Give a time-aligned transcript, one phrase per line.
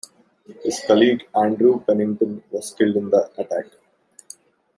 [0.63, 3.67] His colleague, Andrew Pennington, was killed in the attack.